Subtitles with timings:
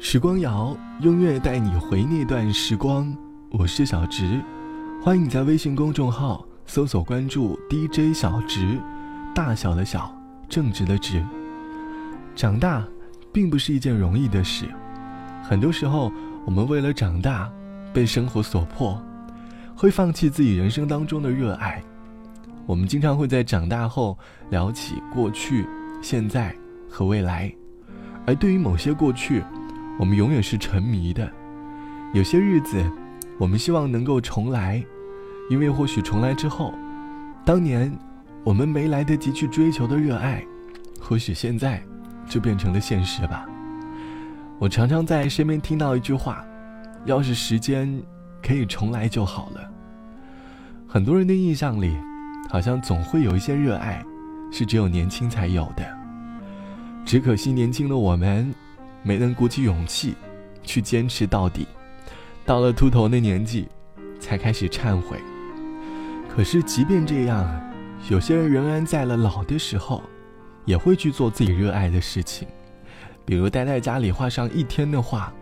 [0.00, 3.12] 时光谣，音乐带你回那段时光。
[3.50, 4.40] 我是小直，
[5.02, 8.78] 欢迎你在微信公众号搜索关注 DJ 小直，
[9.34, 10.16] 大小的小，
[10.48, 11.20] 正直的直。
[12.36, 12.86] 长大，
[13.32, 14.66] 并不是一件容易的事，
[15.42, 16.12] 很多时候，
[16.46, 17.50] 我们为了长大，
[17.92, 19.02] 被生活所迫，
[19.74, 21.82] 会放弃自己人生当中的热爱。
[22.66, 24.16] 我们经常会在长大后
[24.50, 25.66] 聊起过去、
[26.00, 26.54] 现在
[26.88, 27.52] 和未来，
[28.24, 29.42] 而对于某些过去，
[29.98, 31.30] 我们永远是沉迷的。
[32.14, 32.84] 有些日子，
[33.38, 34.82] 我们希望能够重来，
[35.50, 36.72] 因为或许重来之后，
[37.44, 37.92] 当年
[38.44, 40.44] 我们没来得及去追求的热爱，
[41.00, 41.82] 或许现在
[42.28, 43.46] 就变成了现实吧。
[44.58, 46.44] 我常常在身边听到一句话
[47.04, 48.02] ：“要是时间
[48.42, 49.70] 可以重来就好了。”
[50.88, 51.96] 很多人的印象里。
[52.50, 54.02] 好像总会有一些热爱，
[54.50, 55.84] 是只有年轻才有的。
[57.04, 58.54] 只可惜年轻的我们，
[59.08, 60.14] 没能鼓起勇气，
[60.62, 61.66] 去坚持到底。
[62.44, 63.66] 到了秃头的年纪，
[64.20, 65.16] 才开始忏悔。
[66.28, 67.48] 可是即便这样，
[68.10, 70.02] 有些人仍然在了老的时候，
[70.66, 72.46] 也会去做自己热爱的事情，
[73.24, 75.32] 比如待在家里画上一天的画，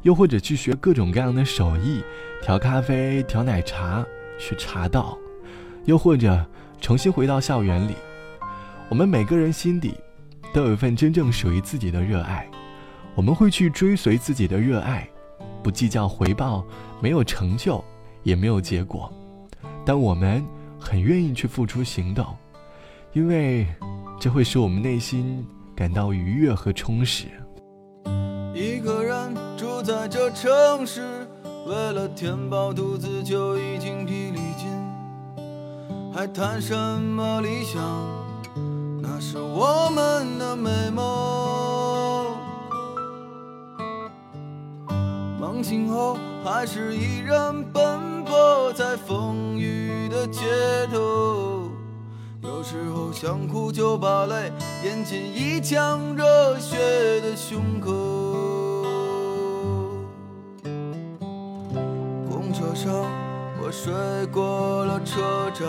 [0.00, 2.02] 又或者去学各种各样的手艺，
[2.40, 4.02] 调咖啡、调奶茶、
[4.38, 5.18] 学茶道。
[5.84, 6.46] 又或者
[6.80, 7.94] 重新回到校园里，
[8.88, 9.96] 我们每个人心底
[10.54, 12.48] 都有一份真正属于自己的热爱，
[13.14, 15.06] 我们会去追随自己的热爱，
[15.62, 16.64] 不计较回报，
[17.00, 17.84] 没有成就，
[18.22, 19.12] 也没有结果，
[19.84, 20.44] 但我们
[20.80, 22.26] 很愿意去付出行动，
[23.12, 23.66] 因为
[24.18, 25.46] 这会使我们内心
[25.76, 27.26] 感到愉悦和充实。
[28.54, 31.26] 一个人住在这城市，
[31.66, 34.70] 为了填饱肚子就已经疲力尽。
[36.14, 37.82] 还谈什么理想？
[39.02, 41.41] 那是我们的美梦。
[45.62, 50.42] 醒后，还是依然奔波在风雨的街
[50.92, 51.70] 头。
[52.42, 54.52] 有时候想哭就把泪
[54.84, 56.76] 咽进一腔热血
[57.20, 57.90] 的胸口。
[62.28, 63.06] 公车上。
[63.64, 63.92] 我睡
[64.32, 65.68] 过了车站，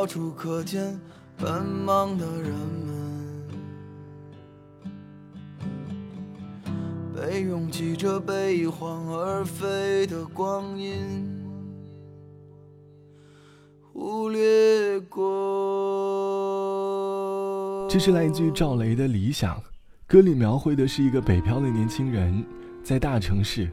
[0.00, 0.98] 到处可见
[1.36, 2.50] 奔忙的人
[2.86, 3.44] 们，
[7.14, 11.28] 被拥挤着被一晃而飞的光阴
[13.92, 15.20] 忽略过。
[17.90, 19.62] 这是来自于赵雷的理想，
[20.06, 22.42] 歌里描绘的是一个北漂的年轻人
[22.82, 23.70] 在大城市。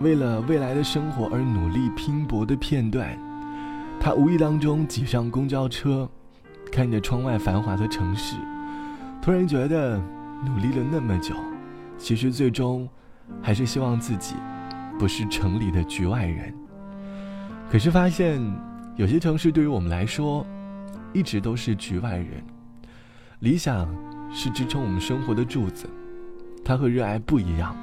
[0.00, 3.14] 为了未来的生活而努力拼搏的片段，
[4.00, 6.08] 他无意当中挤上公交车，
[6.70, 8.36] 看着窗外繁华的城市，
[9.20, 10.00] 突然觉得
[10.44, 11.34] 努力了那么久，
[11.98, 12.88] 其实最终
[13.42, 14.36] 还是希望自己
[14.98, 16.54] 不是城里的局外人。
[17.68, 18.40] 可是发现
[18.94, 20.46] 有些城市对于我们来说，
[21.12, 22.42] 一直都是局外人。
[23.40, 23.88] 理想
[24.32, 25.88] 是支撑我们生活的柱子，
[26.64, 27.76] 它和热爱不一样。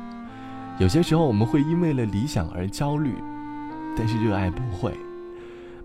[0.80, 3.14] 有些时候我们会因为了理想而焦虑，
[3.96, 4.94] 但是热爱不会。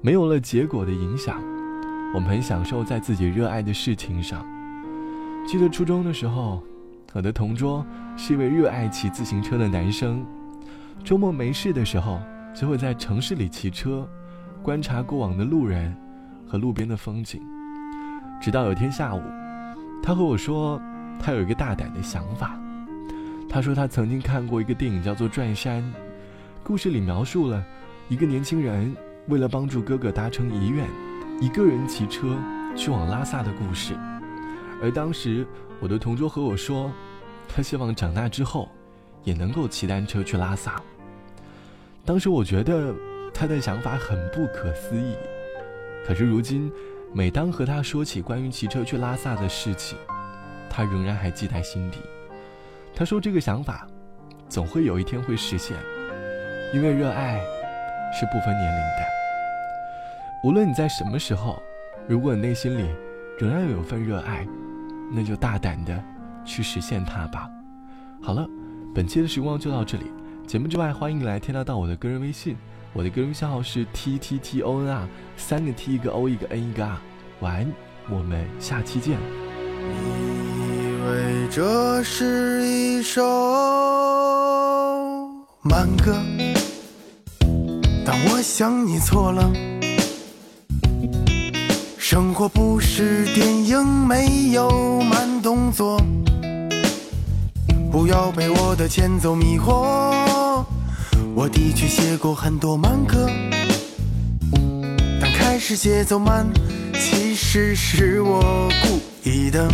[0.00, 1.42] 没有了结果的影响，
[2.14, 4.46] 我们很享受在自己热爱的事情上。
[5.44, 6.62] 记得初中的时候，
[7.14, 7.84] 我的同桌
[8.16, 10.24] 是一位热爱骑自行车的男生。
[11.02, 12.20] 周末没事的时候，
[12.54, 14.08] 就会在城市里骑车，
[14.62, 15.92] 观察过往的路人
[16.46, 17.42] 和路边的风景。
[18.40, 19.20] 直到有天下午，
[20.00, 20.80] 他和我说，
[21.18, 22.56] 他有一个大胆的想法。
[23.48, 25.82] 他说，他曾经看过一个电影，叫做《转山》，
[26.62, 27.64] 故事里描述了
[28.08, 28.94] 一个年轻人
[29.28, 30.86] 为了帮助哥哥达成遗愿，
[31.38, 32.36] 一个人骑车
[32.74, 33.94] 去往拉萨的故事。
[34.82, 35.46] 而当时，
[35.80, 36.90] 我的同桌和我说，
[37.46, 38.68] 他希望长大之后
[39.24, 40.80] 也能够骑单车去拉萨。
[42.06, 42.94] 当时我觉得
[43.34, 45.14] 他的想法很不可思议，
[46.06, 46.72] 可是如今，
[47.12, 49.98] 每当和他说起关于骑车去拉萨的事情，
[50.70, 51.98] 他仍然还记在心底。
[52.94, 53.86] 他说：“这个想法，
[54.48, 55.76] 总会有一天会实现，
[56.72, 57.38] 因为热爱
[58.18, 59.17] 是不分年龄的。
[60.44, 61.60] 无论你在什么时候，
[62.06, 62.88] 如果你内心里
[63.40, 64.46] 仍然有份热爱，
[65.12, 66.00] 那就大胆的
[66.44, 67.50] 去实现它吧。”
[68.22, 68.46] 好了，
[68.94, 70.04] 本期的时光就到这里。
[70.46, 72.56] 节目之外，欢迎来添加到我的个人微信，
[72.92, 76.96] 我的个人微信号是 t t t o n r，三个 t 一个 o 一个 n 一个 r。
[77.40, 77.72] 晚安，
[78.08, 79.18] 我们下期见。
[79.18, 83.22] 以为这是一首
[85.62, 86.16] 慢歌，
[88.06, 89.50] 但我想你错了。
[92.10, 96.00] 生活不是电影，没有慢动作。
[97.92, 100.64] 不要被我的前奏迷惑。
[101.34, 103.28] 我的确写过很多慢歌，
[105.20, 106.46] 但开始节奏慢，
[106.94, 109.68] 其实是我故意的。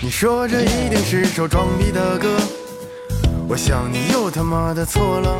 [0.00, 2.40] 你说这一定是首装逼的歌，
[3.46, 5.38] 我想你又他妈的错了。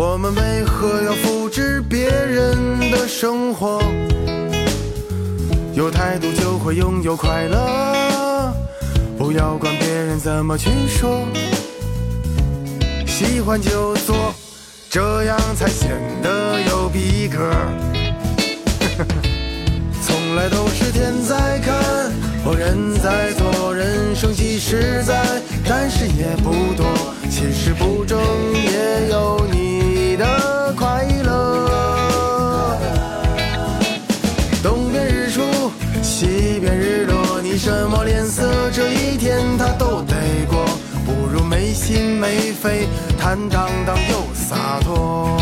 [0.00, 3.82] 我们为何要复制别人的生活？
[5.74, 8.54] 有态度就会拥有快乐，
[9.18, 11.26] 不要管别人怎么去说。
[13.08, 14.32] 喜欢就做，
[14.88, 15.90] 这样才显
[16.22, 17.50] 得有逼格。
[20.06, 21.76] 从来都是天在看，
[22.56, 25.20] 人在做，人生几十载，
[25.68, 26.86] 但是也不多。
[27.28, 28.18] 其实不争
[28.54, 29.77] 也有你
[30.18, 32.76] 的快乐。
[34.62, 35.40] 东边日出，
[36.02, 40.16] 西边日落，你什么脸色，这一天他都得
[40.48, 40.66] 过。
[41.06, 45.37] 不如没心没肺，坦荡荡又洒脱。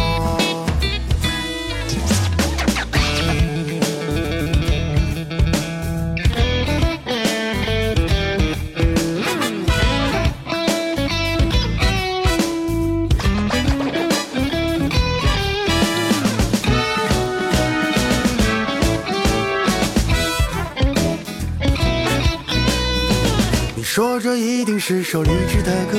[24.88, 25.98] 是首励志的歌，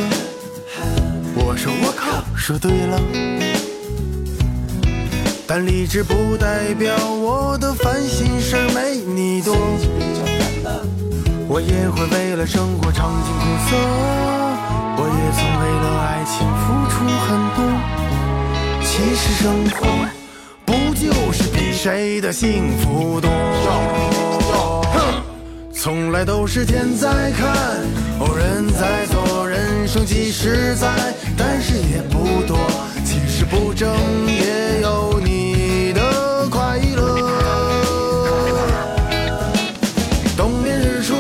[1.36, 2.98] 我说我靠，说对了。
[5.46, 9.54] 但励志不代表我的烦心事儿没你多，
[11.50, 13.76] 我也会为了生活尝尽苦涩，
[14.96, 16.96] 我也曾为了爱情付出
[17.28, 17.60] 很多。
[18.86, 19.84] 其实生活
[20.66, 23.30] 不就是比谁的幸福多？
[25.74, 27.86] 从来都是天在看，
[30.32, 30.88] 实在，
[31.38, 32.58] 但是也不多。
[33.04, 33.90] 其实不争
[34.28, 37.32] 也有你的快乐。
[40.36, 41.16] 东边日出，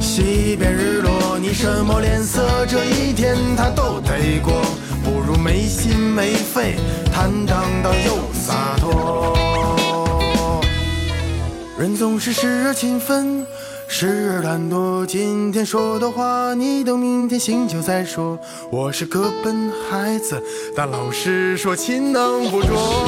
[0.00, 2.66] 西边日落，你什么脸色？
[2.66, 4.52] 这一天他都得过，
[5.04, 6.76] 不如没心没肺，
[7.12, 9.36] 坦荡荡又洒脱。
[11.78, 13.46] 人总是时而勤奋。
[13.92, 15.04] 时而懒惰。
[15.04, 18.38] 今天说的话，你等明天醒酒再说。
[18.70, 20.40] 我是个笨孩子，
[20.76, 23.04] 但老师说勤能补拙。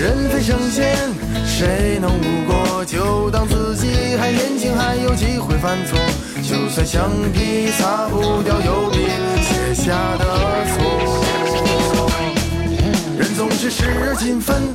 [0.00, 0.96] 人非圣贤，
[1.44, 2.82] 谁能无过？
[2.86, 5.98] 就当自己还年轻，还有机会犯错。
[6.42, 9.04] 就算橡皮擦不掉油笔
[9.42, 10.24] 写下的
[10.66, 10.80] 错。
[13.18, 14.74] 人总是时而勤奋。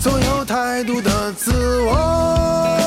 [0.00, 1.52] 总有太多的自
[1.82, 2.79] 我。